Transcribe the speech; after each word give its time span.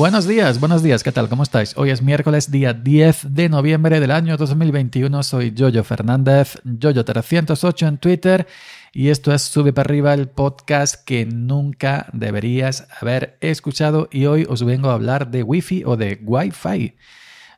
Buenos 0.00 0.26
días, 0.26 0.60
buenos 0.60 0.82
días, 0.82 1.02
¿qué 1.02 1.12
tal? 1.12 1.28
¿Cómo 1.28 1.42
estáis? 1.42 1.76
Hoy 1.76 1.90
es 1.90 2.00
miércoles, 2.00 2.50
día 2.50 2.72
10 2.72 3.34
de 3.34 3.50
noviembre 3.50 4.00
del 4.00 4.12
año 4.12 4.38
2021. 4.38 5.22
Soy 5.22 5.54
Jojo 5.54 5.84
Fernández, 5.84 6.56
Jojo308 6.64 7.86
en 7.86 7.98
Twitter, 7.98 8.46
y 8.94 9.08
esto 9.08 9.30
es 9.34 9.42
Sube 9.42 9.74
para 9.74 9.88
arriba, 9.88 10.14
el 10.14 10.30
podcast 10.30 11.04
que 11.04 11.26
nunca 11.26 12.06
deberías 12.14 12.88
haber 12.98 13.36
escuchado. 13.42 14.08
Y 14.10 14.24
hoy 14.24 14.46
os 14.48 14.64
vengo 14.64 14.88
a 14.88 14.94
hablar 14.94 15.30
de 15.30 15.42
Wi-Fi 15.42 15.84
o 15.84 15.98
de 15.98 16.18
Wi-Fi. 16.24 16.96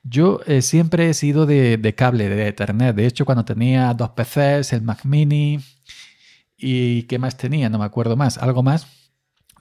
Yo 0.02 0.40
eh, 0.44 0.62
siempre 0.62 1.10
he 1.10 1.14
sido 1.14 1.46
de, 1.46 1.76
de, 1.76 1.94
cable, 1.94 2.28
de 2.28 2.48
Ethernet. 2.48 2.96
De 2.96 3.06
hecho, 3.06 3.24
cuando 3.24 3.44
tenía 3.44 3.94
dos 3.94 4.10
PCs, 4.16 4.72
el 4.72 4.82
Mac 4.82 5.04
Mini 5.04 5.60
y 6.56 7.04
¿qué 7.04 7.20
más 7.20 7.36
tenía? 7.36 7.68
No 7.68 7.78
me 7.78 7.84
acuerdo 7.84 8.16
más. 8.16 8.36
Algo 8.36 8.64
más 8.64 9.01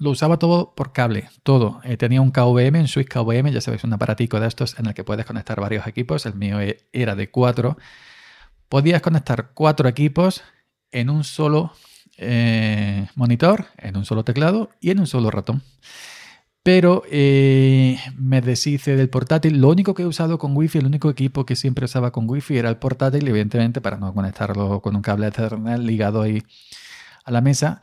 lo 0.02 0.10
usaba 0.10 0.40
todo 0.40 0.74
por 0.74 0.94
cable, 0.94 1.30
todo. 1.44 1.80
Eh, 1.84 1.96
tenía 1.96 2.22
un 2.22 2.32
KVM, 2.32 2.80
un 2.80 2.88
Switch 2.88 3.08
KVM, 3.08 3.52
ya 3.52 3.62
sabéis, 3.62 3.84
un 3.84 3.94
aparatico 3.94 4.40
de 4.40 4.48
estos 4.48 4.80
en 4.80 4.88
el 4.88 4.96
que 4.96 5.04
puedes 5.04 5.28
conectar 5.28 5.62
varios 5.62 5.86
equipos. 5.86 6.26
El 6.26 6.34
mío 6.34 6.60
e, 6.60 6.80
era 6.92 7.16
de 7.16 7.30
cuatro. 7.30 7.78
Podías 8.68 9.04
conectar 9.04 9.52
cuatro 9.54 9.88
equipos 9.88 10.42
en 10.92 11.12
un 11.12 11.24
solo 11.24 11.74
eh, 12.18 13.10
monitor, 13.14 13.68
en 13.78 13.96
un 13.96 14.06
solo 14.06 14.24
teclado 14.24 14.72
y 14.80 14.90
en 14.90 15.02
un 15.02 15.06
solo 15.06 15.30
ratón. 15.30 15.62
Pero 16.64 17.04
eh, 17.12 18.00
me 18.18 18.42
deshice 18.42 18.96
del 18.96 19.10
portátil. 19.10 19.62
Lo 19.62 19.70
único 19.70 19.94
que 19.94 20.02
he 20.02 20.08
usado 20.08 20.40
con 20.40 20.58
Wi-Fi, 20.58 20.80
el 20.80 20.88
único 20.88 21.12
equipo 21.12 21.46
que 21.46 21.56
siempre 21.56 21.86
usaba 21.86 22.12
con 22.12 22.28
Wi-Fi 22.28 22.58
era 22.58 22.70
el 22.70 22.78
portátil, 22.78 23.28
evidentemente 23.28 23.82
para 23.82 23.98
no 23.98 24.12
conectarlo 24.16 24.82
con 24.82 24.96
un 24.96 25.04
cable 25.04 25.28
Ethernet 25.28 25.78
ligado 25.78 26.24
ahí 26.24 26.42
a 27.24 27.30
la 27.30 27.42
mesa. 27.42 27.82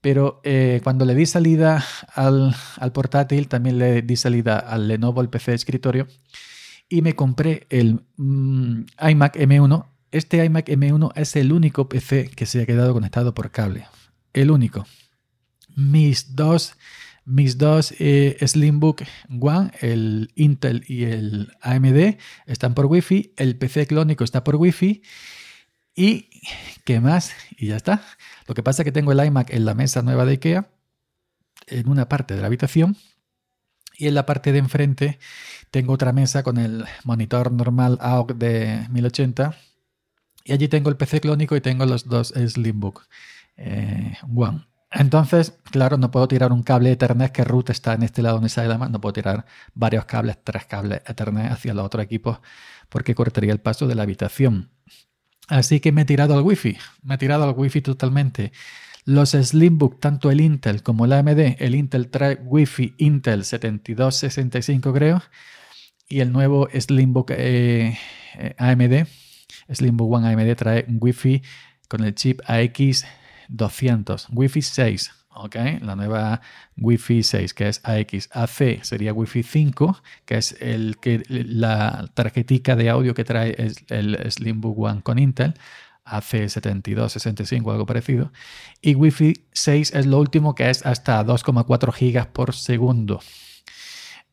Pero 0.00 0.40
eh, 0.44 0.80
cuando 0.82 1.04
le 1.04 1.14
di 1.14 1.26
salida 1.26 1.84
al, 2.14 2.54
portátil, 2.92 3.48
también 3.48 3.78
le 3.78 4.02
di 4.02 4.16
salida 4.16 4.58
al 4.58 4.88
Lenovo, 4.88 5.20
el 5.20 5.28
PC 5.28 5.50
de 5.50 5.56
escritorio, 5.56 6.08
y 6.88 7.02
me 7.02 7.14
compré 7.14 7.66
el 7.68 8.00
mm, 8.16 8.82
iMac 9.10 9.36
M1. 9.36 9.86
Este 10.10 10.44
iMac 10.44 10.68
M1 10.68 11.12
es 11.16 11.36
el 11.36 11.52
único 11.52 11.88
PC 11.88 12.30
que 12.34 12.46
se 12.46 12.62
ha 12.62 12.66
quedado 12.66 12.94
conectado 12.94 13.34
por 13.34 13.50
cable. 13.50 13.86
El 14.32 14.50
único. 14.50 14.86
Mis 15.76 16.34
dos, 16.34 16.74
mis 17.24 17.58
dos 17.58 17.94
eh, 17.98 18.36
Slimbook 18.44 19.02
One, 19.38 19.70
el 19.80 20.32
Intel 20.34 20.82
y 20.88 21.04
el 21.04 21.52
AMD, 21.60 22.16
están 22.46 22.74
por 22.74 22.86
Wi-Fi. 22.86 23.34
El 23.36 23.56
PC 23.56 23.86
clónico 23.86 24.24
está 24.24 24.44
por 24.44 24.56
Wi-Fi. 24.56 25.02
¿Y 25.94 26.29
qué 26.84 27.00
más? 27.00 27.32
Y 27.56 27.68
ya 27.68 27.76
está. 27.76 28.02
Lo 28.46 28.54
que 28.54 28.62
pasa 28.62 28.82
es 28.82 28.84
que 28.84 28.92
tengo 28.92 29.12
el 29.12 29.24
iMac 29.24 29.50
en 29.50 29.64
la 29.64 29.74
mesa 29.74 30.02
nueva 30.02 30.24
de 30.24 30.32
IKEA, 30.32 30.68
en 31.66 31.88
una 31.88 32.08
parte 32.08 32.34
de 32.34 32.40
la 32.40 32.46
habitación, 32.46 32.96
y 33.96 34.08
en 34.08 34.14
la 34.14 34.26
parte 34.26 34.52
de 34.52 34.58
enfrente 34.58 35.18
tengo 35.70 35.92
otra 35.92 36.12
mesa 36.12 36.42
con 36.42 36.58
el 36.58 36.84
monitor 37.04 37.52
normal 37.52 37.98
AOC 38.00 38.32
de 38.34 38.86
1080, 38.90 39.54
y 40.44 40.52
allí 40.52 40.68
tengo 40.68 40.88
el 40.88 40.96
PC 40.96 41.20
clónico 41.20 41.54
y 41.54 41.60
tengo 41.60 41.84
los 41.86 42.06
dos 42.06 42.28
Slimbook 42.34 43.02
eh, 43.56 44.16
One. 44.34 44.66
Entonces, 44.90 45.54
claro, 45.70 45.98
no 45.98 46.10
puedo 46.10 46.26
tirar 46.26 46.52
un 46.52 46.64
cable 46.64 46.90
Ethernet 46.90 47.30
que 47.30 47.44
root 47.44 47.70
está 47.70 47.92
en 47.94 48.02
este 48.02 48.22
lado 48.22 48.40
mesa 48.40 48.62
de 48.62 48.68
la 48.68 48.76
no 48.88 49.00
puedo 49.00 49.12
tirar 49.12 49.46
varios 49.74 50.04
cables, 50.06 50.38
tres 50.42 50.64
cables 50.64 51.02
Ethernet 51.06 51.52
hacia 51.52 51.74
los 51.74 51.86
otros 51.86 52.02
equipos 52.02 52.40
porque 52.88 53.14
cortaría 53.14 53.52
el 53.52 53.60
paso 53.60 53.86
de 53.86 53.94
la 53.94 54.02
habitación. 54.02 54.70
Así 55.50 55.80
que 55.80 55.90
me 55.90 56.02
he 56.02 56.04
tirado 56.04 56.38
al 56.38 56.42
Wi-Fi, 56.44 56.78
me 57.02 57.16
he 57.16 57.18
tirado 57.18 57.42
al 57.42 57.54
Wi-Fi 57.56 57.80
totalmente. 57.82 58.52
Los 59.04 59.30
Slimbook, 59.30 59.98
tanto 59.98 60.30
el 60.30 60.40
Intel 60.40 60.84
como 60.84 61.06
el 61.06 61.12
AMD, 61.12 61.56
el 61.58 61.74
Intel 61.74 62.08
trae 62.08 62.38
Wi-Fi 62.44 62.94
Intel 62.98 63.44
7265 63.44 64.92
creo, 64.92 65.20
y 66.08 66.20
el 66.20 66.30
nuevo 66.30 66.68
Slimbook 66.72 67.32
eh, 67.32 67.98
AMD, 68.58 69.08
Slimbook 69.72 70.12
One 70.12 70.28
AMD 70.28 70.54
trae 70.54 70.86
Wi-Fi 70.88 71.42
con 71.88 72.04
el 72.04 72.14
chip 72.14 72.40
AX200, 72.42 74.28
Wi-Fi 74.30 74.62
6. 74.62 75.19
La 75.80 75.96
nueva 75.96 76.40
Wi-Fi 76.76 77.22
6, 77.22 77.54
que 77.54 77.68
es 77.68 77.80
AX. 77.84 78.28
AC 78.32 78.82
sería 78.82 79.12
Wi-Fi 79.12 79.42
5, 79.42 80.02
que 80.24 80.36
es 80.36 80.56
el 80.60 80.98
que, 80.98 81.22
la 81.28 82.10
tarjetica 82.14 82.76
de 82.76 82.90
audio 82.90 83.14
que 83.14 83.24
trae 83.24 83.56
el 83.88 84.30
Slimbook 84.30 84.78
One 84.78 85.02
con 85.02 85.18
Intel. 85.18 85.54
AC72, 86.04 87.08
65, 87.08 87.70
algo 87.70 87.86
parecido. 87.86 88.32
Y 88.80 88.94
Wi-Fi 88.94 89.44
6 89.52 89.94
es 89.94 90.06
lo 90.06 90.18
último 90.18 90.54
que 90.54 90.68
es 90.68 90.84
hasta 90.84 91.24
2,4 91.24 91.92
gigas 91.92 92.26
por 92.26 92.54
segundo. 92.54 93.20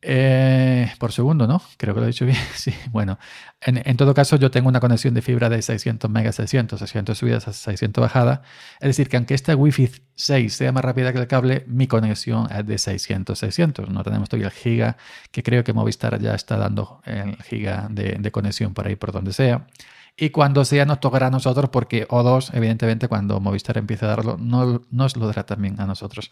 Eh, 0.02 0.92
por 1.00 1.12
segundo, 1.12 1.48
¿no? 1.48 1.62
Creo 1.78 1.94
que 1.96 2.00
lo 2.00 2.06
he 2.06 2.10
dicho 2.10 2.26
bien. 2.26 2.38
Sí, 2.56 2.74
bueno. 2.92 3.18
En, 3.62 3.98
todo 3.98 4.14
caso, 4.14 4.36
yo 4.36 4.52
tengo 4.52 4.70
una 4.70 4.80
conexión 4.80 5.14
de 5.14 5.22
fibra 5.22 5.50
de 5.50 5.62
600 5.62 6.10
megas 6.12 6.36
600, 6.36 6.80
600 6.80 7.18
subidas 7.18 7.48
a 7.48 7.54
600 7.54 8.02
bajadas. 8.02 8.42
Es 8.80 8.88
decir, 8.90 9.10
que 9.10 9.18
aunque 9.18 9.34
esta 9.34 9.56
Wi-Fi 9.56 9.90
6 10.16 10.54
sea 10.54 10.72
más 10.72 10.86
rápida 10.86 11.12
que 11.12 11.20
el 11.20 11.28
cable, 11.28 11.64
mi 11.68 11.88
conexión 11.88 12.48
es 12.52 12.66
de 12.66 12.78
600, 12.78 13.38
600. 13.38 13.90
No 13.90 14.04
tenemos 14.04 14.30
todavía 14.30 14.48
el 14.48 14.54
giga, 14.54 14.98
que 15.32 15.42
creo 15.44 15.64
que 15.64 15.74
Movistar 15.74 16.20
ya 16.20 16.36
está 16.36 16.58
dando 16.58 17.02
el 17.06 17.36
giga 17.44 17.88
de, 17.90 18.32
conexión 18.32 18.74
por 18.74 18.88
ahí, 18.88 18.96
por 18.96 19.12
donde 19.12 19.34
sea. 19.34 19.68
Y 20.16 20.30
cuando 20.30 20.66
sea, 20.66 20.86
nos 20.86 21.00
tocará 21.00 21.28
a 21.28 21.32
nosotros, 21.32 21.70
porque 21.70 22.08
O2, 22.08 22.52
evidentemente, 22.54 23.08
cuando 23.08 23.40
Movistar 23.40 23.78
empiece 23.78 24.06
a 24.06 24.10
darlo, 24.10 24.38
no 24.40 24.82
nos 24.92 25.18
lo 25.18 25.28
dará 25.28 25.46
también 25.46 25.80
a 25.80 25.86
nosotros. 25.86 26.30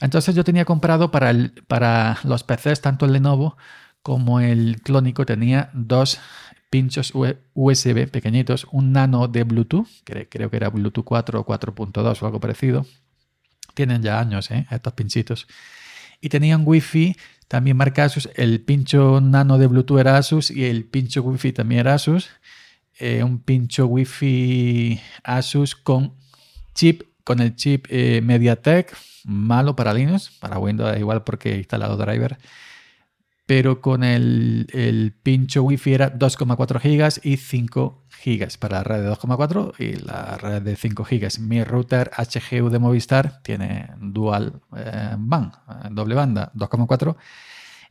Entonces 0.00 0.34
yo 0.34 0.44
tenía 0.44 0.64
comprado 0.64 1.10
para, 1.10 1.32
los 2.24 2.44
PCs, 2.44 2.80
tanto 2.80 3.06
el 3.06 3.12
Lenovo 3.12 3.56
como 4.02 4.40
el 4.40 4.82
clónico, 4.82 5.24
tenía 5.24 5.70
dos 5.72 6.20
pinchos 6.68 7.12
USB 7.54 8.10
pequeñitos, 8.10 8.66
un 8.70 8.92
nano 8.92 9.28
de 9.28 9.44
Bluetooth, 9.44 9.86
que 10.04 10.28
creo 10.28 10.50
que 10.50 10.56
era 10.56 10.68
Bluetooth 10.68 11.04
4 11.04 11.40
o 11.40 11.46
4.2 11.46 12.22
o 12.22 12.26
algo 12.26 12.40
parecido. 12.40 12.84
Tienen 13.74 14.02
ya 14.02 14.20
años 14.20 14.50
¿eh? 14.50 14.66
estos 14.70 14.92
pinchitos. 14.92 15.46
Y 16.20 16.28
tenían 16.28 16.62
Wi-Fi, 16.64 17.16
también 17.48 17.76
marca 17.76 18.04
Asus. 18.04 18.28
El 18.34 18.60
pincho 18.60 19.20
nano 19.20 19.58
de 19.58 19.66
Bluetooth 19.66 20.00
era 20.00 20.16
Asus 20.16 20.50
y 20.50 20.64
el 20.64 20.84
pincho 20.84 21.22
Wi-Fi 21.22 21.52
también 21.52 21.80
era 21.80 21.94
Asus. 21.94 22.30
Eh, 22.98 23.22
un 23.22 23.38
pincho 23.38 23.86
Wi-Fi 23.86 25.00
Asus 25.22 25.74
con 25.74 26.14
chip, 26.74 27.02
con 27.24 27.40
el 27.40 27.56
chip 27.56 27.86
eh, 27.88 28.20
MediaTek 28.22 28.94
malo 29.24 29.74
para 29.74 29.94
Linux, 29.94 30.30
para 30.38 30.58
Windows 30.58 30.96
igual 30.98 31.24
porque 31.24 31.54
he 31.54 31.58
instalado 31.58 31.96
driver, 31.96 32.38
pero 33.46 33.80
con 33.80 34.04
el, 34.04 34.68
el 34.72 35.12
pincho 35.22 35.62
Wi-Fi 35.62 35.94
era 35.94 36.18
2,4 36.18 36.80
GB 36.80 37.20
y 37.26 37.36
5 37.36 38.04
GB 38.24 38.58
para 38.58 38.78
la 38.78 38.84
red 38.84 39.02
de 39.02 39.10
2,4 39.10 39.74
y 39.78 39.96
la 39.96 40.38
red 40.38 40.62
de 40.62 40.76
5 40.76 41.04
GB. 41.04 41.40
Mi 41.40 41.62
router 41.62 42.10
HGU 42.16 42.70
de 42.70 42.78
Movistar 42.78 43.42
tiene 43.42 43.90
dual 44.00 44.62
eh, 44.76 45.14
band, 45.18 45.52
eh, 45.54 45.88
doble 45.90 46.14
banda, 46.14 46.52
2,4 46.54 47.16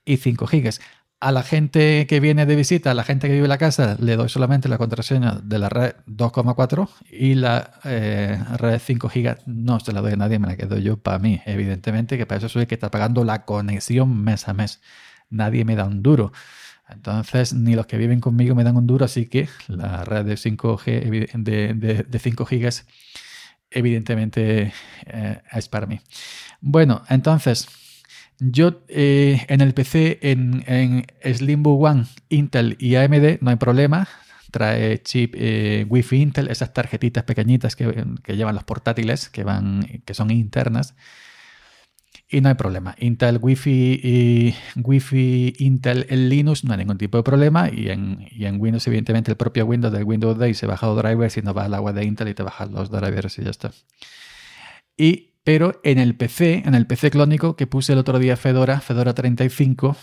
y 0.06 0.18
5 0.18 0.46
GB 0.48 0.80
a 1.24 1.32
la 1.32 1.42
gente 1.42 2.06
que 2.06 2.20
viene 2.20 2.46
de 2.46 2.58
visita, 2.58 2.92
a 2.92 2.94
la 2.94 3.06
gente 3.06 3.28
que 3.28 3.34
vive 3.34 3.46
en 3.46 3.50
la 3.50 3.58
casa, 3.58 3.96
le 3.98 4.18
doy 4.18 4.28
solamente 4.28 4.68
la 4.68 4.78
contraseña 4.78 5.40
de 5.42 5.58
la 5.58 5.70
red 5.70 5.96
2,4 6.06 6.90
y 7.12 7.36
la 7.36 7.80
eh, 7.86 8.38
red 8.58 8.78
5 8.78 9.08
GB 9.08 9.38
no 9.46 9.80
se 9.80 9.94
la 9.94 10.02
doy 10.02 10.14
a 10.14 10.16
nadie, 10.18 10.38
me 10.38 10.48
la 10.48 10.58
quedo 10.58 10.78
yo 10.78 10.98
para 10.98 11.20
mí, 11.20 11.42
evidentemente, 11.46 12.18
que 12.18 12.26
para 12.26 12.40
eso 12.40 12.50
soy 12.50 12.66
que 12.66 12.76
está 12.76 12.92
pagando 12.92 13.24
la 13.24 13.46
conexión 13.46 14.22
mes 14.22 14.50
a 14.50 14.54
mes. 14.54 14.82
Nadie 15.30 15.64
me 15.64 15.78
da 15.78 15.86
un 15.86 16.04
duro. 16.04 16.34
Entonces, 16.90 17.54
ni 17.54 17.74
los 17.74 17.86
que 17.86 17.98
viven 17.98 18.20
conmigo 18.20 18.54
me 18.54 18.66
dan 18.66 18.76
un 18.76 18.86
duro, 18.86 19.06
así 19.06 19.28
que 19.28 19.48
la 19.70 20.04
red 20.04 20.26
de 20.26 20.36
5G 20.36 21.42
de, 21.42 22.04
de, 22.04 22.20
5 22.20 22.46
GB 22.46 22.70
evidentemente 23.72 24.74
eh, 25.06 25.42
es 25.54 25.70
para 25.70 25.88
mí. 25.88 26.02
Bueno, 26.60 27.02
entonces 27.08 27.70
yo 28.40 28.84
eh, 28.88 29.46
en 29.48 29.62
el 29.62 29.74
PC, 29.74 30.20
en, 30.22 30.64
en 30.68 31.06
Slimbook 31.24 31.82
One, 31.82 32.06
Intel 32.30 32.76
y 32.80 32.96
AMD, 32.96 33.42
no 33.42 33.50
hay 33.50 33.56
problema. 33.58 34.08
Trae 34.52 35.02
chip 35.02 35.34
eh, 35.38 35.86
Wi-Fi 35.90 36.22
Intel, 36.22 36.48
esas 36.50 36.74
tarjetitas 36.74 37.24
pequeñitas 37.24 37.76
que, 37.76 37.86
llevan 38.28 38.56
los 38.56 38.64
portátiles, 38.64 39.30
que, 39.30 39.44
van, 39.44 40.02
que 40.06 40.14
son 40.14 40.30
internas. 40.32 40.96
Y 42.30 42.42
no 42.42 42.50
hay 42.50 42.56
problema. 42.56 42.96
Intel 43.00 43.40
Wi-Fi 43.42 44.02
y 44.04 44.56
Wi-Fi 44.76 45.56
Intel 45.60 46.06
en 46.10 46.30
Linux 46.30 46.64
no 46.64 46.74
hay 46.74 46.80
ningún 46.80 46.98
tipo 46.98 47.18
de 47.18 47.24
problema. 47.24 47.70
Y 47.70 47.90
en, 47.90 48.28
y 48.32 48.46
en 48.46 48.60
Windows, 48.60 48.86
evidentemente, 48.88 49.32
el 49.32 49.38
propio 49.38 49.66
Windows 49.66 49.94
del 49.94 50.04
Windows 50.04 50.40
10 50.40 50.58
se 50.58 50.68
baja 50.68 50.88
los 50.88 50.98
drivers 50.98 51.38
y 51.38 51.42
no 51.42 51.54
va 51.54 51.66
al 51.66 51.74
agua 51.74 51.94
de 51.94 52.06
Intel 52.06 52.30
y 52.30 52.34
te 52.34 52.44
bajan 52.44 52.72
los 52.74 52.90
drivers 52.90 53.38
y 53.40 53.44
ya 53.44 53.52
está. 53.52 53.72
Y 54.98 55.33
pero 55.44 55.80
en 55.84 56.00
el 56.00 56.16
PC, 56.16 56.64
en 56.66 56.76
el 56.76 56.88
PC 56.88 57.12
clónico 57.12 57.56
que 57.56 57.68
puse 57.68 57.94
el 57.94 58.00
otro 58.00 58.20
día 58.20 58.38
Fedora, 58.38 58.80
Fedora 58.80 59.14
35, 59.14 59.98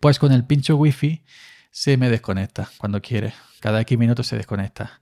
pues 0.00 0.18
con 0.18 0.32
el 0.32 0.44
pincho 0.44 0.76
Wi-Fi 0.76 1.24
se 1.70 1.96
me 1.96 2.08
desconecta 2.10 2.70
cuando 2.78 3.02
quiere. 3.02 3.34
Cada 3.60 3.80
X 3.80 3.98
minutos 3.98 4.26
se 4.26 4.36
desconecta. 4.36 5.00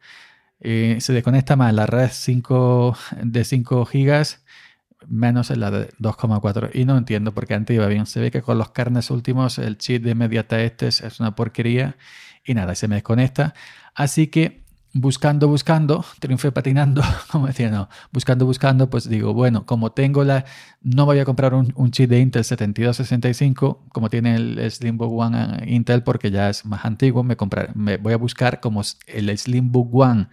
Se 0.61 1.13
desconecta 1.13 1.55
más 1.57 1.75
la 1.75 1.87
red 1.87 2.09
5, 2.11 2.97
de 3.23 3.45
5 3.45 3.85
GB 3.85 4.27
menos 5.07 5.51
en 5.51 5.61
la 5.61 5.71
de 5.71 5.91
2,4. 5.99 6.71
Y 6.73 6.87
no 6.87 6.97
entiendo 6.97 7.35
por 7.35 7.47
qué 7.47 7.55
antes 7.55 7.75
iba 7.77 7.87
bien. 7.87 8.07
Se 8.07 8.21
ve 8.21 8.31
que 8.31 8.43
con 8.43 8.57
los 8.59 8.71
carnes 8.71 9.11
últimos 9.11 9.59
el 9.59 9.77
chip 9.77 10.03
de 10.03 10.15
MediaTek 10.15 10.61
este 10.61 10.89
es 10.89 11.21
una 11.21 11.37
porquería 11.37 11.97
y 12.45 12.55
nada, 12.55 12.75
se 12.75 12.89
me 12.89 12.97
desconecta. 12.97 13.55
Así 13.95 14.29
que 14.29 14.66
buscando, 15.01 15.49
buscando, 15.49 16.05
triunfé 16.21 16.53
patinando, 16.53 17.03
como 17.31 17.47
decía, 17.47 17.71
no, 17.71 17.89
buscando, 18.13 18.47
buscando, 18.47 18.89
pues 18.91 19.09
digo, 19.09 19.35
bueno, 19.35 19.67
como 19.67 19.93
tengo 19.93 20.25
la, 20.25 20.45
no 20.83 21.05
voy 21.05 21.19
a 21.19 21.25
comprar 21.25 21.55
un, 21.55 21.91
chip 21.91 22.11
de 22.11 22.21
Intel 22.21 22.45
7265, 22.45 23.85
como 23.93 24.09
tiene 24.09 24.37
el 24.37 24.71
Slimbook 24.71 25.13
One 25.13 25.59
eh, 25.63 25.75
Intel, 25.75 26.03
porque 26.03 26.31
ya 26.31 26.49
es 26.49 26.65
más 26.65 26.85
antiguo, 26.85 27.23
me, 27.23 27.37
me 27.75 27.97
voy 27.99 28.13
a 28.13 28.17
buscar 28.17 28.61
como 28.61 28.83
el 29.07 29.39
Slimbook 29.39 29.95
One 29.95 30.29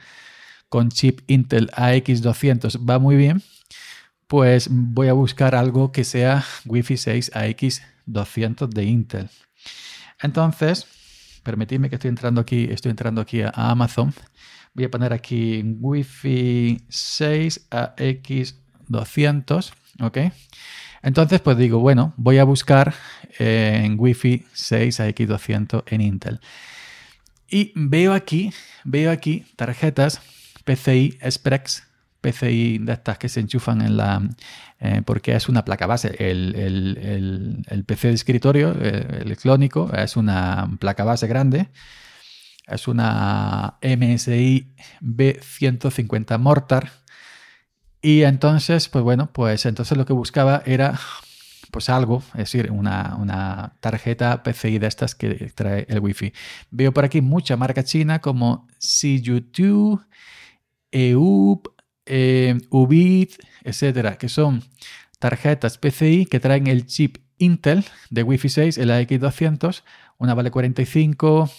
con 0.70 0.90
chip 0.90 1.22
Intel 1.28 1.70
AX200 1.72 2.90
va 2.90 3.00
muy 3.00 3.16
bien, 3.16 3.44
pues 4.28 4.70
voy 4.72 5.10
a 5.10 5.14
buscar 5.14 5.56
algo 5.56 5.92
que 5.92 6.04
sea 6.04 6.44
Wi-Fi 6.66 6.98
6 6.98 7.32
AX200 7.34 8.70
de 8.70 8.84
Intel. 8.86 9.30
Entonces, 10.22 10.88
permitidme 11.44 11.90
que 11.90 11.96
estoy 11.96 12.10
entrando 12.10 12.42
aquí, 12.42 12.68
estoy 12.72 12.92
entrando 12.92 13.22
aquí 13.22 13.42
a 13.42 13.52
Amazon 13.54 14.14
Voy 14.76 14.86
a 14.86 14.92
poner 14.92 15.14
aquí 15.14 15.62
Wi-Fi 15.64 16.86
6 16.90 17.68
AX200, 17.70 19.72
¿ok? 20.02 20.18
Entonces, 21.04 21.42
pues 21.42 21.58
digo, 21.58 21.78
bueno, 21.80 22.16
voy 22.18 22.40
a 22.40 22.44
buscar 22.44 22.96
en 23.38 24.00
Wi-Fi 24.00 24.48
6 24.52 25.00
AX200 25.00 25.84
en 25.86 26.02
Intel. 26.02 26.40
Y 27.48 27.72
veo 27.76 28.14
aquí, 28.14 28.52
veo 28.84 29.12
aquí 29.12 29.46
tarjetas 29.56 30.22
PCI 30.66 31.20
Express, 31.22 31.84
PCI 32.24 32.80
de 32.80 32.94
estas 32.94 33.18
que 33.18 33.30
se 33.30 33.40
enchufan 33.40 33.82
en 33.82 33.98
la... 33.98 34.22
Eh, 34.80 35.02
porque 35.06 35.36
es 35.36 35.50
una 35.50 35.64
placa 35.64 35.86
base. 35.86 36.16
El, 36.18 37.84
PC 37.86 38.08
de 38.08 38.14
escritorio, 38.14 38.72
el 38.72 38.82
eh, 38.82 39.20
electrónico, 39.22 39.92
es 39.94 40.18
una 40.18 40.70
placa 40.80 41.04
base 41.04 41.28
grande 41.28 41.70
es 42.68 42.88
una 42.88 43.78
MSI 43.82 44.74
B150 45.02 46.40
Mortar. 46.40 46.92
Y 48.02 48.24
entonces, 48.24 48.90
pues 48.90 49.04
bueno, 49.04 49.32
pues 49.32 49.66
entonces 49.66 49.98
lo 49.98 50.06
que 50.06 50.14
buscaba 50.14 50.62
era 50.66 51.00
pues 51.72 51.90
algo, 51.90 52.22
es 52.34 52.52
decir, 52.52 52.70
una, 52.72 53.74
tarjeta 53.80 54.44
PCI 54.44 54.78
de 54.78 54.88
estas 54.88 55.16
que 55.16 55.52
trae 55.56 55.86
el 55.90 56.00
Wi-Fi. 56.00 56.32
Veo 56.70 56.94
por 56.94 57.04
aquí 57.04 57.20
mucha 57.22 57.58
marca 57.58 57.84
china 57.84 58.20
como 58.20 58.68
CU2, 58.80 60.06
EUP, 60.92 61.68
eh, 62.06 62.58
Ubit, 62.70 63.34
etcétera, 63.64 64.18
que 64.18 64.30
son 64.30 64.64
tarjetas 65.20 65.78
PCI 65.78 66.26
que 66.26 66.40
traen 66.40 66.68
el 66.68 66.86
chip 66.86 67.18
Intel 67.38 67.86
de 68.10 68.24
Wi-Fi 68.24 68.50
6, 68.50 68.78
el 68.78 68.90
AX200. 68.90 69.84
Una 70.18 70.34
vale 70.34 70.52
45, 70.52 71.50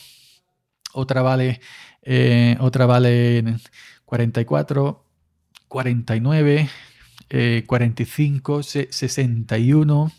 otra 0.92 1.22
vale, 1.22 1.60
eh, 2.02 2.56
otra 2.60 2.86
vale 2.86 3.56
44, 4.04 5.04
49, 5.68 6.68
45, 7.66 8.62
61 8.62 10.12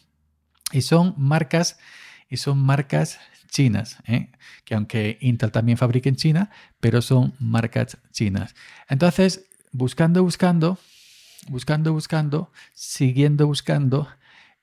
y 0.71 0.81
son 0.81 1.13
marcas 1.17 1.77
y 2.29 2.37
son 2.37 2.59
marcas 2.59 3.19
chinas, 3.49 3.99
¿eh? 4.05 4.31
que 4.65 4.75
aunque 4.75 5.17
Intel 5.21 5.51
también 5.51 5.77
fabrica 5.77 6.09
en 6.09 6.17
China, 6.17 6.51
pero 6.79 7.01
son 7.01 7.33
marcas 7.39 7.97
chinas. 8.11 8.55
Entonces, 8.89 9.45
buscando, 9.75 10.23
buscando, 10.23 10.77
buscando, 11.49 11.93
buscando, 11.93 12.51
siguiendo 12.73 13.45
buscando, 13.45 14.07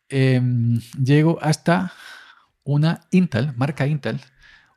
em, 0.08 0.80
llego 1.02 1.38
hasta 1.42 1.92
una 2.64 3.00
Intel, 3.10 3.52
marca 3.56 3.86
Intel, 3.86 4.20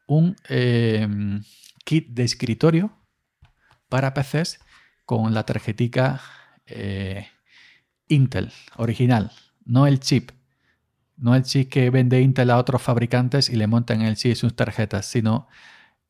un 0.07 0.35
em, 0.49 1.41
kit 1.85 2.09
de 2.09 2.23
escritorio 2.23 2.91
para 3.89 4.13
PCs 4.13 4.59
con 5.05 5.33
la 5.33 5.43
tarjetica 5.45 6.21
eh, 6.65 7.27
Intel 8.07 8.51
original, 8.77 9.31
no 9.65 9.87
el 9.87 9.99
chip. 9.99 10.31
No 11.17 11.33
el 11.33 11.43
chip 11.43 11.69
que 11.69 11.89
vende 11.89 12.21
Intel 12.21 12.49
a 12.51 12.57
otros 12.57 12.81
fabricantes 12.81 13.49
y 13.49 13.55
le 13.55 13.67
montan 13.67 14.01
el 14.01 14.17
chip 14.17 14.35
sus 14.35 14.53
tarjetas, 14.55 15.05
sino 15.05 15.47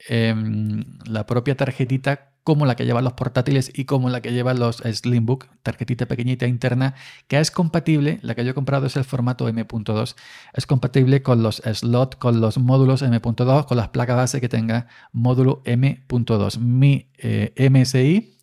em, 0.09 0.83
la 1.05 1.27
propia 1.27 1.55
tarjetita 1.55 2.34
como 2.45 2.67
la 2.67 2.75
que 2.75 2.85
llevan 2.85 3.03
los 3.03 3.13
portátiles 3.13 3.71
y 3.73 3.85
como 3.85 4.11
la 4.11 4.21
que 4.21 4.31
llevan 4.31 4.59
los 4.59 4.77
Slimbook, 4.77 5.47
tarjetita 5.63 6.05
pequeñita 6.05 6.45
interna, 6.45 6.93
que 7.27 7.39
es 7.39 7.49
compatible, 7.49 8.19
la 8.21 8.35
que 8.35 8.45
yo 8.45 8.51
he 8.51 8.53
comprado 8.53 8.85
es 8.85 8.95
el 8.95 9.03
formato 9.03 9.49
M.2, 9.49 10.15
es 10.53 10.67
compatible 10.67 11.23
con 11.23 11.41
los 11.41 11.57
slots, 11.65 12.17
con 12.17 12.41
los 12.41 12.59
módulos 12.59 13.01
M.2, 13.01 13.65
con 13.65 13.77
las 13.77 13.89
placas 13.89 14.15
base 14.15 14.41
que 14.41 14.47
tenga 14.47 14.87
módulo 15.11 15.63
M.2. 15.65 16.59
Mi 16.59 17.09
eh, 17.17 17.51
MSI, 17.67 18.37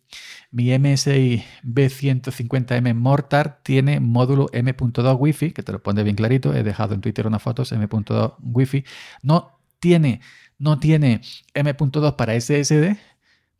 mi 0.51 0.77
MSI 0.77 1.45
B150M 1.63 2.93
Mortar 2.95 3.61
tiene 3.63 4.01
módulo 4.01 4.47
M.2 4.51 5.15
Wi-Fi, 5.17 5.53
que 5.53 5.63
te 5.63 5.71
lo 5.71 5.81
pone 5.81 6.03
bien 6.03 6.17
clarito, 6.17 6.53
he 6.53 6.63
dejado 6.63 6.93
en 6.93 6.99
Twitter 6.99 7.25
unas 7.25 7.41
fotos 7.41 7.71
M.2 7.71 8.33
Wi-Fi, 8.41 8.83
no 9.21 9.59
tiene, 9.79 10.19
no 10.59 10.77
tiene 10.77 11.21
M.2 11.53 12.17
para 12.17 12.37
SSD, 12.37 12.97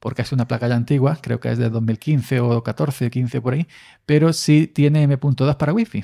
porque 0.04 0.22
es 0.22 0.34
una 0.34 0.50
placa 0.50 0.68
ya 0.68 0.76
antigua, 0.76 1.18
creo 1.22 1.40
que 1.40 1.50
es 1.50 1.58
de 1.58 1.70
2015 1.70 2.42
o 2.42 2.62
14, 2.62 3.10
15 3.10 3.40
por 3.40 3.54
ahí, 3.54 3.70
pero 4.06 4.34
sí 4.34 4.68
tiene 4.68 5.04
M.2 5.04 5.56
para 5.56 5.72
Wi-Fi. 5.72 6.04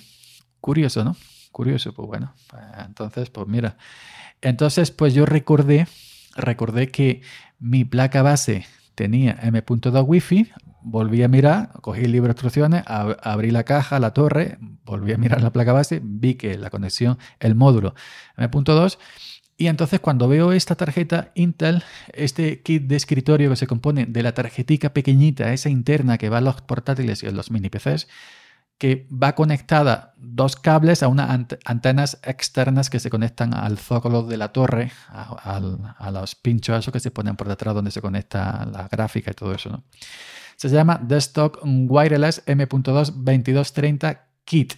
Curioso, 0.62 1.04
¿no? 1.04 1.18
Curioso, 1.52 1.94
pues 1.94 2.08
bueno, 2.08 2.34
pues 2.50 2.64
entonces, 2.86 3.30
pues 3.30 3.46
mira. 3.48 3.76
Entonces, 4.40 4.92
pues 4.92 5.14
yo 5.14 5.26
recordé, 5.26 5.86
recordé 6.38 6.88
que 6.92 7.24
mi 7.60 7.84
placa 7.84 8.22
base 8.22 8.66
tenía 8.96 9.38
M.2 9.42 10.02
Wi-Fi, 10.08 10.50
volví 10.82 11.22
a 11.24 11.28
mirar, 11.28 11.74
cogí 11.82 12.06
el 12.06 12.14
libro 12.14 12.30
de 12.30 12.36
instrucciones, 12.38 12.86
abrí 12.88 13.52
la 13.52 13.66
caja, 13.66 14.00
la 14.00 14.14
torre, 14.14 14.60
volví 14.86 15.12
a 15.12 15.18
mirar 15.18 15.42
la 15.42 15.52
placa 15.52 15.74
base, 15.74 16.00
vi 16.02 16.36
que 16.36 16.58
la 16.58 16.70
conexión, 16.70 17.18
el 17.42 17.54
módulo 17.54 17.96
M.2 18.38 18.98
y 19.60 19.68
entonces 19.68 20.00
cuando 20.00 20.30
veo 20.30 20.54
esta 20.54 20.76
tarjeta 20.76 21.32
Intel, 21.36 21.84
este 22.14 22.62
kit 22.62 22.84
de 22.84 22.96
escritorio 22.96 23.50
que 23.50 23.58
se 23.58 23.68
compone 23.68 24.06
de 24.06 24.24
la 24.24 24.32
tarjetica 24.32 24.94
pequeñita, 24.94 25.52
esa 25.52 25.70
interna 25.70 26.18
que 26.18 26.30
va 26.30 26.38
a 26.38 26.42
los 26.42 26.62
portátiles 26.62 27.24
y 27.24 27.28
a 27.28 27.32
los 27.32 27.52
mini 27.52 27.70
PCs, 27.70 28.08
que 28.78 29.06
va 29.12 29.36
conectada 29.36 30.14
dos 30.16 30.56
cables 30.56 31.04
a 31.04 31.10
unas 31.10 31.46
antenas 31.66 32.22
externas 32.24 32.90
que 32.90 33.02
se 33.02 33.10
conectan 33.10 33.54
al 33.54 33.78
zócalo 33.78 34.24
de 34.24 34.38
la 34.38 34.54
torre, 34.54 34.94
a, 35.10 36.10
los 36.10 36.36
pinchos 36.36 36.80
esos 36.80 36.94
que 36.94 37.02
se 37.02 37.12
ponen 37.12 37.36
por 37.36 37.50
detrás 37.50 37.76
donde 37.76 37.92
se 37.92 38.00
conecta 38.00 38.66
la 38.66 38.88
gráfica 38.88 39.32
y 39.32 39.34
todo 39.34 39.54
eso. 39.54 39.70
¿no? 39.70 39.84
Se 40.56 40.70
llama 40.70 41.02
Desktop 41.04 41.58
Wireless 41.66 42.44
M.2 42.46 43.12
2230 43.12 44.26
Kit 44.46 44.76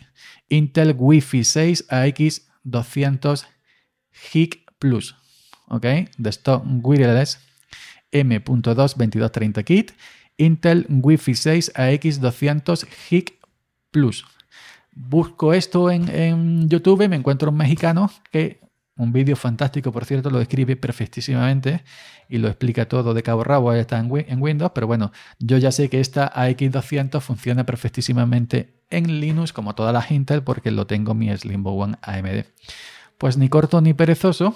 Intel 0.49 0.95
Wi-Fi 0.97 1.43
6 1.43 1.87
AX200 1.87 3.45
HIC 4.11 4.60
Plus. 4.81 5.15
¿Ok? 5.67 5.85
Desktop 6.17 6.65
Wireless 6.83 7.39
M.2 8.11 9.63
kit. 9.63 9.91
Intel 10.37 10.87
Wi-Fi 10.89 11.35
6 11.35 11.73
AX200 11.75 12.87
HIC 13.09 13.39
Plus. 13.91 14.25
Busco 14.91 15.53
esto 15.53 15.91
en, 15.91 16.67
YouTube 16.67 17.03
y 17.03 17.07
me 17.07 17.15
encuentro 17.15 17.51
un 17.51 17.57
mexicano 17.57 18.11
que 18.31 18.59
un 18.97 19.13
vídeo 19.13 19.35
fantástico, 19.35 19.91
por 19.91 20.05
cierto, 20.05 20.29
lo 20.29 20.39
describe 20.39 20.75
perfectísimamente 20.75 21.83
y 22.27 22.39
lo 22.39 22.47
explica 22.47 22.87
todo 22.87 23.13
de 23.13 23.23
cabo 23.23 23.41
a 23.41 23.43
rabo. 23.43 23.73
Está 23.73 23.99
en, 23.99 24.09
en, 24.27 24.41
Windows, 24.41 24.71
pero 24.73 24.87
bueno, 24.87 25.11
yo 25.39 25.57
ya 25.59 25.71
sé 25.71 25.89
que 25.89 25.99
esta 25.99 26.31
AX200 26.33 27.21
funciona 27.21 27.65
perfectísimamente 27.65 28.81
en 28.89 29.21
Linux, 29.21 29.53
como 29.53 29.75
todas 29.75 29.93
las 29.93 30.11
Intel, 30.11 30.43
porque 30.43 30.71
lo 30.71 30.87
tengo 30.87 31.11
en 31.11 31.17
mi 31.19 31.37
Slimbo 31.37 31.71
One 31.71 31.97
AMD. 32.01 32.45
Pues 33.21 33.37
ni 33.37 33.49
corto 33.49 33.81
ni 33.81 33.93
perezoso, 33.93 34.55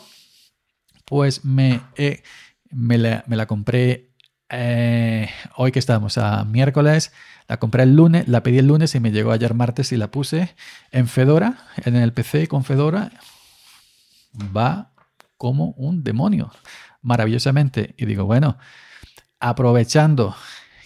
pues 1.05 1.45
me, 1.45 1.81
me, 2.71 2.97
la, 2.97 3.45
compré 3.45 4.09
eh, 4.49 5.29
hoy 5.55 5.71
que 5.71 5.77
estamos 5.77 6.17
a 6.17 6.43
miércoles, 6.45 7.13
la 7.47 7.57
compré 7.57 7.83
el 7.83 7.95
lunes, 7.95 8.27
la 8.27 8.41
pedí 8.41 8.57
el 8.57 8.65
lunes 8.65 8.95
y 8.95 8.99
me 8.99 9.11
llegó 9.11 9.31
ayer 9.33 9.53
martes 9.53 9.91
y 9.91 9.97
la 9.97 10.09
puse 10.09 10.55
en 10.89 11.07
Fedora, 11.07 11.59
en 11.85 11.95
el 11.95 12.11
PC 12.11 12.47
con 12.47 12.63
Fedora. 12.63 13.11
Va 14.35 14.93
como 15.37 15.75
un 15.77 16.03
demonio, 16.03 16.51
maravillosamente. 17.03 17.93
Y 17.99 18.07
digo, 18.07 18.25
bueno, 18.25 18.57
aprovechando 19.39 20.35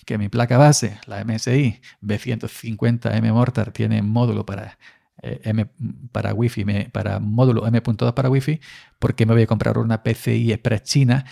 que 0.06 0.18
mi 0.18 0.28
placa 0.28 0.58
base, 0.58 1.00
la 1.06 1.24
MSI 1.24 1.80
B150M 2.02 3.32
Mortar, 3.32 3.72
tiene 3.72 4.02
módulo 4.02 4.46
para 4.46 4.78
eh, 5.22 5.42
M 5.44 5.68
para 6.12 6.34
Wi-Fi, 6.34 6.90
para 6.92 7.20
módulo 7.20 7.68
M.2 7.68 8.14
para 8.14 8.30
Wi-Fi, 8.30 8.60
porque 9.00 9.26
me 9.26 9.34
voy 9.34 9.44
a 9.44 9.48
comprar 9.48 9.78
una 9.78 10.04
PCI 10.04 10.54
Express 10.54 10.84
China 10.84 11.26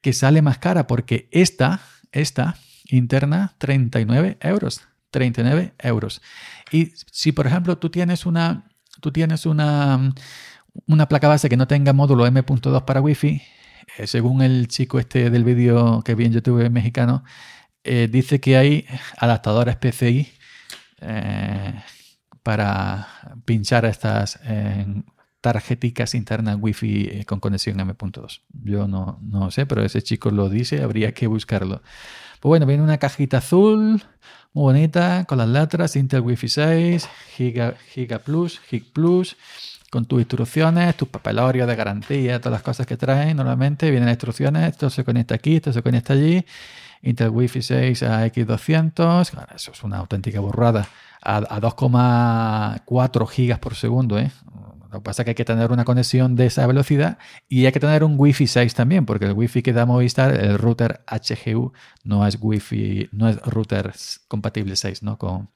que 0.00 0.12
sale 0.12 0.42
más 0.42 0.58
cara 0.58 0.86
porque 0.86 1.28
esta, 1.32 1.80
esta 2.12 2.56
interna, 2.88 3.54
39 3.58 4.38
euros. 4.40 4.82
39 5.10 5.74
euros. 5.78 6.22
Y 6.70 6.92
si, 7.10 7.32
por 7.32 7.46
ejemplo, 7.46 7.78
tú 7.78 7.90
tienes 7.90 8.26
una, 8.26 8.68
tú 9.00 9.12
tienes 9.12 9.46
una, 9.46 10.12
una 10.86 11.08
placa 11.08 11.28
base 11.28 11.48
que 11.48 11.56
no 11.56 11.66
tenga 11.66 11.92
módulo 11.92 12.26
M.2 12.26 12.84
para 12.84 13.00
Wi-Fi, 13.00 13.42
eh, 13.98 14.06
según 14.06 14.42
el 14.42 14.68
chico 14.68 14.98
este 14.98 15.30
del 15.30 15.44
vídeo 15.44 16.02
que 16.02 16.14
vi 16.14 16.26
en 16.26 16.32
YouTube 16.32 16.68
mexicano, 16.70 17.24
eh, 17.84 18.08
dice 18.10 18.40
que 18.40 18.56
hay 18.56 18.86
adaptadores 19.16 19.76
PCI 19.76 20.28
para 22.46 23.08
pinchar 23.44 23.84
estas 23.86 24.38
tarjeticas 25.40 26.14
internas 26.14 26.56
Wi-Fi 26.60 27.24
con 27.26 27.40
conexión 27.40 27.80
M.2. 27.80 28.42
Yo 28.62 28.86
no, 28.86 29.18
no 29.20 29.50
sé, 29.50 29.66
pero 29.66 29.82
ese 29.82 30.00
chico 30.00 30.30
lo 30.30 30.48
dice, 30.48 30.80
habría 30.80 31.10
que 31.10 31.26
buscarlo. 31.26 31.82
Pues 32.38 32.48
bueno, 32.48 32.64
viene 32.64 32.84
una 32.84 32.98
cajita 32.98 33.38
azul, 33.38 34.00
muy 34.52 34.62
bonita, 34.62 35.24
con 35.24 35.38
las 35.38 35.48
letras 35.48 35.96
Intel 35.96 36.20
Wi-Fi 36.20 36.48
6, 36.48 37.08
Giga, 37.34 37.74
Giga 37.92 38.20
Plus, 38.20 38.60
Gig 38.60 38.92
Plus, 38.92 39.36
con 39.90 40.04
tus 40.04 40.20
instrucciones, 40.20 40.96
tus 40.96 41.08
papelorios 41.08 41.66
de 41.66 41.74
garantía, 41.74 42.38
todas 42.38 42.58
las 42.58 42.62
cosas 42.62 42.86
que 42.86 42.96
traen 42.96 43.38
normalmente, 43.38 43.90
vienen 43.90 44.06
las 44.06 44.14
instrucciones, 44.14 44.70
esto 44.70 44.88
se 44.88 45.02
conecta 45.02 45.34
aquí, 45.34 45.56
esto 45.56 45.72
se 45.72 45.82
conecta 45.82 46.12
allí, 46.12 46.46
Intel 47.02 47.30
Wi-Fi 47.30 47.62
6 47.62 48.02
a 48.02 48.26
X200, 48.26 49.54
eso 49.54 49.72
es 49.72 49.82
una 49.82 49.98
auténtica 49.98 50.40
burrada, 50.40 50.88
a, 51.22 51.36
a 51.36 51.60
2,4 51.60 53.28
gigas 53.28 53.58
por 53.58 53.74
segundo, 53.74 54.18
¿eh? 54.18 54.30
Lo 54.96 55.00
que 55.00 55.04
pasa 55.04 55.22
es 55.22 55.24
que 55.24 55.30
hay 55.30 55.34
que 55.34 55.44
tener 55.44 55.72
una 55.72 55.84
conexión 55.84 56.36
de 56.36 56.46
esa 56.46 56.66
velocidad 56.66 57.18
y 57.48 57.66
hay 57.66 57.72
que 57.72 57.80
tener 57.80 58.04
un 58.04 58.14
Wi-Fi 58.16 58.46
6 58.46 58.74
también, 58.74 59.04
porque 59.04 59.26
el 59.26 59.32
Wi-Fi 59.32 59.62
que 59.62 59.72
da 59.72 59.84
Movistar, 59.84 60.32
el 60.34 60.58
router 60.58 61.02
HGU, 61.06 61.72
no 62.04 62.26
es 62.26 62.38
Wi-Fi, 62.40 63.10
no 63.12 63.28
es 63.28 63.36
router 63.42 63.92
compatible 64.28 64.76
6, 64.76 65.02
¿no? 65.02 65.18
Con, 65.18 65.50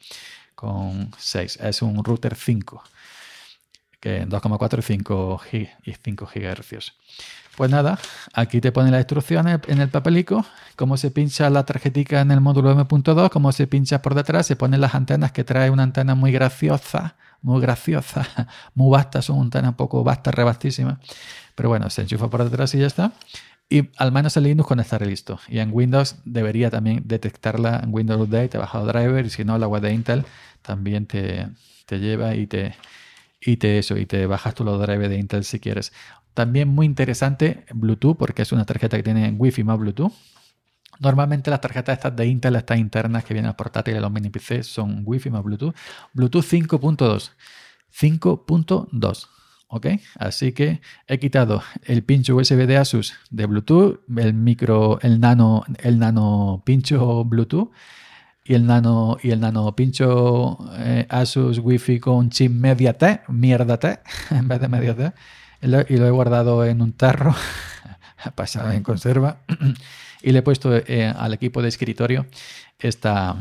con 0.54 1.12
6, 1.16 1.58
es 1.62 1.80
un 1.80 2.04
router 2.04 2.34
5, 2.34 2.82
que 4.00 4.26
2,4 4.26 4.78
y 4.78 4.82
5, 4.82 5.40
y 5.84 5.92
5 5.92 6.30
GHz. 6.34 6.92
Pues 7.56 7.70
nada, 7.70 7.98
aquí 8.32 8.60
te 8.60 8.72
ponen 8.72 8.92
las 8.92 9.00
instrucciones 9.00 9.60
en 9.66 9.80
el 9.80 9.88
papelico, 9.88 10.46
cómo 10.76 10.96
se 10.96 11.10
pincha 11.10 11.50
la 11.50 11.64
tarjetica 11.64 12.20
en 12.20 12.30
el 12.30 12.40
módulo 12.40 12.70
M.2, 12.72 13.30
cómo 13.30 13.52
se 13.52 13.66
pincha 13.66 14.00
por 14.00 14.14
detrás, 14.14 14.46
se 14.46 14.56
ponen 14.56 14.80
las 14.80 14.94
antenas 14.94 15.32
que 15.32 15.44
trae 15.44 15.68
una 15.68 15.82
antena 15.82 16.14
muy 16.14 16.32
graciosa 16.32 17.16
muy 17.42 17.60
graciosa, 17.60 18.26
muy 18.74 18.90
vasta, 18.90 19.22
son 19.22 19.40
antenas 19.40 19.70
un 19.70 19.76
poco 19.76 20.04
vastas, 20.04 20.34
rebastísimas. 20.34 20.98
Pero 21.54 21.68
bueno, 21.68 21.90
se 21.90 22.02
enchufa 22.02 22.28
por 22.28 22.44
detrás 22.44 22.74
y 22.74 22.78
ya 22.78 22.86
está. 22.86 23.12
Y 23.68 23.88
al 23.98 24.10
menos 24.12 24.36
en 24.36 24.44
Linux 24.44 24.66
con 24.66 24.80
estar 24.80 25.04
listo. 25.06 25.38
Y 25.48 25.60
en 25.60 25.70
Windows 25.72 26.16
debería 26.24 26.70
también 26.70 27.02
detectarla 27.04 27.80
en 27.82 27.94
Windows 27.94 28.20
Update, 28.22 28.48
te 28.48 28.58
baja 28.58 28.80
el 28.80 28.86
driver 28.86 29.24
y 29.24 29.30
si 29.30 29.44
no 29.44 29.58
la 29.58 29.68
web 29.68 29.82
de 29.82 29.92
Intel 29.92 30.24
también 30.62 31.06
te, 31.06 31.48
te 31.86 31.98
lleva 31.98 32.34
y 32.34 32.46
te, 32.46 32.74
y 33.40 33.56
te 33.56 33.78
eso, 33.78 33.96
y 33.96 34.06
te 34.06 34.26
bajas 34.26 34.54
tú 34.54 34.64
los 34.64 34.80
drivers 34.80 35.08
de 35.08 35.18
Intel 35.18 35.44
si 35.44 35.60
quieres. 35.60 35.92
También 36.34 36.68
muy 36.68 36.86
interesante 36.86 37.64
Bluetooth, 37.72 38.16
porque 38.16 38.42
es 38.42 38.52
una 38.52 38.64
tarjeta 38.64 38.96
que 38.96 39.02
tiene 39.02 39.30
Wi-Fi 39.30 39.64
más 39.64 39.78
Bluetooth. 39.78 40.12
Normalmente 41.00 41.50
las 41.50 41.60
tarjetas 41.60 41.98
estas 41.98 42.14
de 42.14 42.26
Intel, 42.26 42.56
estas 42.56 42.78
internas 42.78 43.24
que 43.24 43.32
vienen 43.32 43.48
al 43.48 43.56
portátil 43.56 43.96
y 43.96 44.00
los 44.00 44.12
mini 44.12 44.28
PC 44.28 44.62
son 44.62 45.02
Wi-Fi 45.04 45.30
más 45.30 45.42
Bluetooth. 45.42 45.74
Bluetooth 46.12 46.44
5.2. 46.44 47.30
5.2. 47.92 49.28
¿Ok? 49.72 49.86
Así 50.18 50.52
que 50.52 50.80
he 51.06 51.18
quitado 51.18 51.62
el 51.84 52.02
pincho 52.02 52.36
USB 52.36 52.66
de 52.66 52.76
Asus 52.76 53.14
de 53.30 53.46
Bluetooth, 53.46 54.00
el 54.16 54.34
micro, 54.34 54.98
el 55.00 55.20
nano, 55.20 55.64
el 55.78 55.98
nano 55.98 56.62
pincho 56.66 57.24
Bluetooth 57.24 57.70
y 58.44 58.54
el 58.54 58.66
nano 58.66 59.18
y 59.22 59.30
el 59.30 59.40
nano 59.40 59.74
pincho 59.76 60.58
eh, 60.78 61.06
Asus 61.08 61.58
Wi-Fi 61.58 62.00
con 62.00 62.30
chip 62.30 62.50
media 62.52 62.94
T, 62.94 63.22
mierda 63.28 63.78
T, 63.78 64.00
en 64.30 64.48
vez 64.48 64.60
de 64.60 64.68
media 64.68 64.94
T, 64.96 65.12
y 65.62 65.66
lo, 65.68 66.06
he 66.06 66.10
guardado 66.10 66.64
en 66.64 66.82
un 66.82 66.92
tarro, 66.92 67.34
pasado 68.34 68.72
en 68.72 68.82
conserva. 68.82 69.38
y 70.22 70.32
le 70.32 70.38
he 70.38 70.42
puesto 70.42 70.74
eh, 70.74 71.06
al 71.06 71.34
equipo 71.34 71.62
de 71.62 71.68
escritorio 71.68 72.26
esta, 72.78 73.36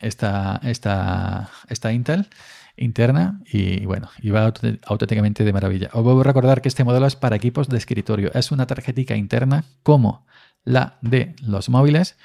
esta, 0.00 0.60
esta, 0.64 1.50
esta 1.68 1.92
Intel 1.92 2.28
interna 2.76 3.40
y 3.46 3.84
bueno, 3.84 4.08
y 4.20 4.30
va 4.30 4.52
auténticamente 4.86 5.44
de 5.44 5.52
maravilla. 5.52 5.90
Os 5.92 6.02
vuelvo 6.02 6.22
a 6.22 6.24
recordar 6.24 6.62
que 6.62 6.68
este 6.68 6.82
modelo 6.82 7.06
es 7.06 7.14
para 7.14 7.36
equipos 7.36 7.68
de 7.68 7.76
escritorio. 7.76 8.30
Es 8.34 8.50
una 8.52 8.66
tarjetica 8.66 9.16
interna 9.16 9.64
como 9.82 10.26
la 10.64 10.98
de 11.02 11.34
los 11.42 11.68
móviles, 11.68 12.16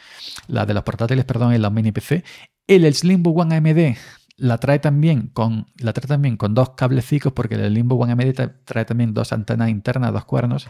la 0.48 0.66
de 0.66 0.74
los 0.74 0.84
portátiles, 0.84 1.26
perdón, 1.26 1.54
y 1.54 1.58
los 1.58 1.72
mini 1.72 1.92
PC. 1.92 2.24
El 2.68 2.94
Slimbook 2.94 3.38
One 3.38 3.56
AMD 3.56 3.98
la 4.38 4.58
trae 4.58 4.80
también 4.80 5.28
con 5.28 5.68
la 5.78 5.94
trae 5.94 6.08
también 6.08 6.36
con 6.36 6.54
dos 6.54 6.72
cablecicos 6.72 7.32
porque 7.32 7.56
el 7.56 7.74
Limbo 7.74 7.96
One 7.96 8.12
AMD 8.12 8.52
trae 8.66 8.84
también 8.84 9.14
dos 9.14 9.32
antenas 9.32 9.70
internas, 9.70 10.12
dos 10.12 10.26
cuernos 10.26 10.68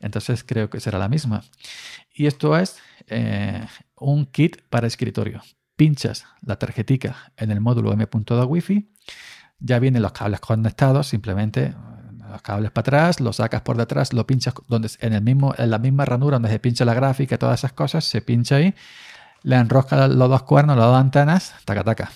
entonces 0.00 0.44
creo 0.44 0.70
que 0.70 0.80
será 0.80 0.98
la 0.98 1.08
misma. 1.08 1.42
Y 2.12 2.26
esto 2.26 2.56
es 2.56 2.78
eh, 3.08 3.66
un 3.96 4.26
kit 4.26 4.62
para 4.68 4.86
escritorio. 4.86 5.42
Pinchas 5.76 6.24
la 6.42 6.58
tarjetica 6.58 7.32
en 7.36 7.50
el 7.50 7.60
módulo 7.60 7.92
M.2 7.92 8.46
Wi-Fi. 8.48 8.90
Ya 9.58 9.78
vienen 9.78 10.02
los 10.02 10.12
cables 10.12 10.40
conectados, 10.40 11.08
simplemente 11.08 11.74
los 12.30 12.42
cables 12.42 12.70
para 12.70 12.82
atrás, 12.82 13.20
lo 13.20 13.32
sacas 13.32 13.62
por 13.62 13.76
detrás, 13.76 14.12
lo 14.12 14.26
pinchas 14.26 14.54
donde, 14.68 14.90
en, 15.00 15.12
el 15.12 15.22
mismo, 15.22 15.54
en 15.56 15.70
la 15.70 15.78
misma 15.78 16.04
ranura 16.04 16.36
donde 16.36 16.50
se 16.50 16.58
pincha 16.58 16.84
la 16.84 16.94
gráfica 16.94 17.38
todas 17.38 17.60
esas 17.60 17.72
cosas, 17.72 18.04
se 18.04 18.20
pincha 18.20 18.56
ahí, 18.56 18.74
le 19.42 19.56
enrosca 19.56 20.08
los 20.08 20.28
dos 20.28 20.42
cuernos, 20.42 20.76
las 20.76 20.86
dos 20.86 20.96
antenas, 20.96 21.54
taca 21.64 21.84
taca. 21.84 22.10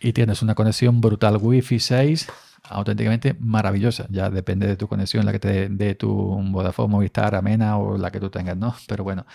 Y 0.00 0.12
tienes 0.12 0.42
una 0.42 0.54
conexión 0.54 1.00
brutal 1.00 1.36
Wi-Fi 1.36 1.78
6 1.78 2.28
auténticamente 2.64 3.36
maravillosa. 3.38 4.06
Ya 4.08 4.30
depende 4.30 4.66
de 4.66 4.76
tu 4.76 4.88
conexión, 4.88 5.26
la 5.26 5.32
que 5.32 5.38
te 5.38 5.68
dé 5.68 5.94
tu 5.94 6.10
Vodafone, 6.50 6.88
Movistar, 6.88 7.34
Amena 7.34 7.76
o 7.78 7.98
la 7.98 8.10
que 8.10 8.20
tú 8.20 8.30
tengas, 8.30 8.56
¿no? 8.56 8.74
Pero 8.86 9.04
bueno, 9.04 9.26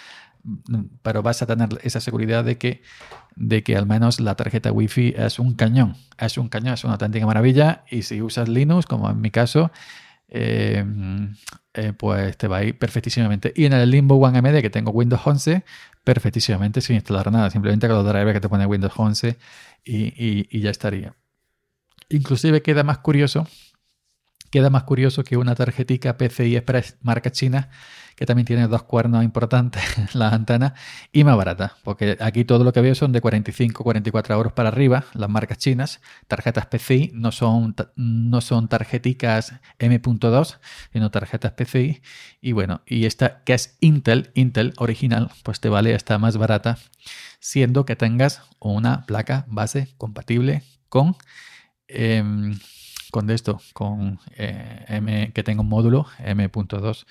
pero 1.01 1.23
vas 1.23 1.41
a 1.41 1.45
tener 1.45 1.69
esa 1.83 1.99
seguridad 1.99 2.43
de 2.43 2.57
que, 2.57 2.81
de 3.35 3.63
que 3.63 3.75
al 3.75 3.85
menos 3.85 4.19
la 4.19 4.35
tarjeta 4.35 4.71
Wi-Fi 4.71 5.15
es 5.17 5.39
un 5.39 5.53
cañón. 5.55 5.95
Es 6.17 6.37
un 6.37 6.49
cañón, 6.49 6.73
es 6.73 6.83
una 6.83 6.93
auténtica 6.93 7.25
maravilla. 7.25 7.83
Y 7.89 8.03
si 8.03 8.21
usas 8.21 8.49
Linux, 8.49 8.85
como 8.85 9.09
en 9.09 9.21
mi 9.21 9.31
caso, 9.31 9.71
eh, 10.29 10.85
eh, 11.73 11.93
pues 11.93 12.37
te 12.37 12.47
va 12.47 12.57
a 12.57 12.63
ir 12.63 12.77
perfectísimamente. 12.77 13.53
Y 13.55 13.65
en 13.65 13.73
el 13.73 13.89
Limbo 13.89 14.15
One 14.15 14.41
MD 14.41 14.61
que 14.61 14.69
tengo 14.69 14.91
Windows 14.91 15.21
11, 15.25 15.63
perfectísimamente 16.03 16.81
sin 16.81 16.95
instalar 16.95 17.31
nada, 17.31 17.49
simplemente 17.49 17.87
con 17.87 17.97
los 17.97 18.05
drivers 18.05 18.33
que 18.33 18.41
te 18.41 18.49
pone 18.49 18.65
Windows 18.65 18.93
11 18.95 19.37
y 19.83 20.59
ya 20.59 20.69
estaría. 20.69 21.15
Inclusive 22.09 22.61
queda 22.61 22.83
más 22.83 22.99
curioso, 22.99 23.47
queda 24.49 24.69
más 24.69 24.83
curioso 24.83 25.23
que 25.23 25.37
una 25.37 25.55
tarjetica 25.55 26.17
PCI 26.17 26.55
Express 26.55 26.97
marca 27.01 27.31
china, 27.31 27.69
que 28.17 28.25
también 28.25 28.45
tiene 28.45 28.67
dos 28.67 28.83
cuernos 28.83 29.23
importantes, 29.23 29.81
las 30.13 30.33
antenas, 30.33 30.73
y 31.13 31.23
más 31.23 31.37
barata, 31.37 31.77
porque 31.85 32.17
aquí 32.19 32.43
todo 32.43 32.65
lo 32.65 32.73
que 32.73 32.81
veo 32.81 32.95
son 32.95 33.13
de 33.13 33.21
45, 33.21 33.81
44 33.81 34.35
euros 34.35 34.51
para 34.51 34.67
arriba, 34.67 35.05
las 35.13 35.29
marcas 35.29 35.59
chinas, 35.59 36.01
tarjetas 36.27 36.65
PCI, 36.65 37.11
no 37.13 37.31
son, 37.31 37.73
no 37.95 38.41
son 38.41 38.67
tarjeticas 38.67 39.53
M.2, 39.79 40.57
sino 40.91 41.11
tarjetas 41.11 41.53
PCI, 41.53 42.01
y 42.41 42.51
bueno, 42.51 42.81
y 42.85 43.05
esta 43.05 43.43
que 43.45 43.53
es 43.53 43.77
Intel, 43.79 44.31
Intel 44.33 44.73
original, 44.77 45.31
pues 45.43 45.61
te 45.61 45.69
vale 45.69 45.93
esta 45.93 46.17
más 46.17 46.35
barata, 46.35 46.77
siendo 47.39 47.85
que 47.85 47.95
tengas 47.95 48.41
una 48.59 49.05
placa 49.05 49.45
base 49.47 49.93
compatible 49.97 50.63
con 50.89 51.15
Em, 51.87 52.59
con 53.11 53.29
esto, 53.29 53.61
con 53.73 54.19
eh, 54.35 54.85
M, 54.89 55.31
que 55.33 55.43
tenga 55.43 55.61
un 55.61 55.69
módulo 55.69 56.05
M.2 56.19 57.05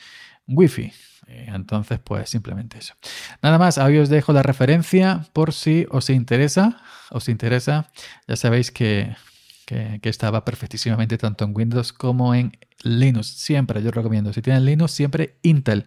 Wi-Fi. 0.48 0.92
Eh, 1.28 1.46
entonces, 1.48 1.98
pues 1.98 2.30
simplemente 2.30 2.78
eso. 2.78 2.94
Nada 3.42 3.58
más, 3.58 3.78
ahí 3.78 3.98
os 3.98 4.08
dejo 4.08 4.32
la 4.32 4.42
referencia 4.42 5.26
por 5.32 5.52
si 5.52 5.86
os 5.90 6.10
interesa. 6.10 6.80
Os 7.10 7.28
interesa, 7.28 7.90
ya 8.26 8.36
sabéis 8.36 8.70
que, 8.70 9.16
que, 9.64 9.98
que 10.02 10.08
estaba 10.08 10.44
perfectísimamente 10.44 11.18
tanto 11.18 11.44
en 11.44 11.52
Windows 11.54 11.92
como 11.92 12.34
en 12.34 12.56
Linux. 12.82 13.26
Siempre, 13.26 13.82
yo 13.82 13.90
recomiendo, 13.90 14.32
si 14.32 14.42
tienen 14.42 14.64
Linux, 14.64 14.92
siempre 14.92 15.38
Intel. 15.42 15.86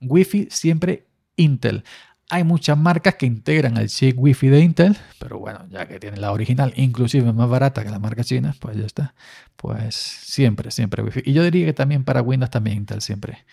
Wi-Fi, 0.00 0.48
siempre 0.50 1.06
Intel. 1.36 1.84
Hay 2.28 2.42
muchas 2.42 2.76
marcas 2.76 3.14
que 3.14 3.26
integran 3.26 3.76
el 3.76 3.88
chip 3.88 4.18
Wi-Fi 4.18 4.48
de 4.48 4.60
Intel, 4.60 4.96
pero 5.20 5.38
bueno, 5.38 5.64
ya 5.70 5.86
que 5.86 6.00
tienen 6.00 6.20
la 6.20 6.32
original, 6.32 6.72
inclusive 6.74 7.32
más 7.32 7.48
barata 7.48 7.84
que 7.84 7.90
la 7.90 8.00
marca 8.00 8.24
china, 8.24 8.52
pues 8.58 8.76
ya 8.76 8.84
está. 8.84 9.14
Pues 9.54 9.94
siempre, 9.94 10.72
siempre 10.72 11.04
Wi-Fi. 11.04 11.22
Y 11.24 11.32
yo 11.32 11.44
diría 11.44 11.66
que 11.66 11.72
también 11.72 12.02
para 12.02 12.22
Windows 12.22 12.50
también 12.50 12.78
Intel 12.78 13.00
siempre. 13.00 13.44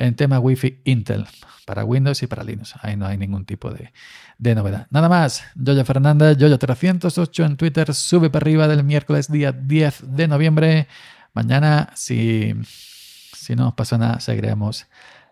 En 0.00 0.16
tema 0.16 0.38
Wi-Fi 0.38 0.80
Intel, 0.84 1.26
para 1.66 1.84
Windows 1.84 2.22
y 2.22 2.26
para 2.26 2.42
Linux. 2.42 2.74
Ahí 2.80 2.96
no 2.96 3.06
hay 3.06 3.18
ningún 3.18 3.44
tipo 3.44 3.70
de, 3.70 3.92
de 4.38 4.54
novedad. 4.54 4.86
Nada 4.90 5.10
más, 5.10 5.44
Yoyo 5.54 5.84
Fernández, 5.84 6.38
Yoyo308 6.38 7.44
en 7.44 7.56
Twitter, 7.56 7.94
sube 7.94 8.30
para 8.30 8.44
arriba 8.44 8.66
del 8.66 8.82
miércoles 8.82 9.30
día 9.30 9.52
10 9.52 10.16
de 10.16 10.26
noviembre. 10.26 10.88
Mañana, 11.34 11.90
si, 11.94 12.54
si 12.64 13.54
no 13.54 13.76
pasa 13.76 13.98
nada, 13.98 14.20
seguiremos 14.20 14.86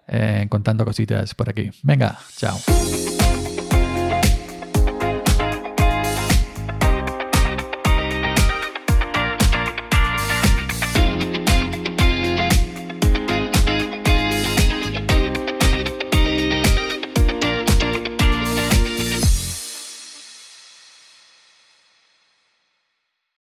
eh, 0.07 0.47
contando 0.51 0.85
cositas 0.85 1.35
por 1.35 1.49
aquí. 1.49 1.71
Venga, 1.83 2.19
chao. 2.37 2.59